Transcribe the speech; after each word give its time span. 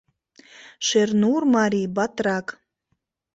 Шернур 0.87 1.41
марий, 1.55 1.87
батрак. 1.95 2.47